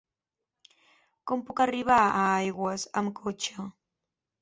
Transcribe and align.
Com 1.31 1.45
puc 1.51 1.63
arribar 1.67 1.99
a 2.07 2.25
Aigües 2.33 2.91
amb 3.03 3.19
cotxe? 3.25 3.71